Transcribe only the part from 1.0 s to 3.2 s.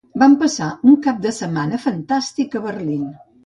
cap de setmana fantàstic a Berlín.